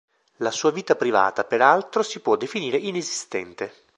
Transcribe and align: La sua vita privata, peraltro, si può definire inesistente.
La 0.37 0.49
sua 0.49 0.71
vita 0.71 0.95
privata, 0.95 1.43
peraltro, 1.43 2.01
si 2.01 2.21
può 2.21 2.35
definire 2.35 2.77
inesistente. 2.77 3.71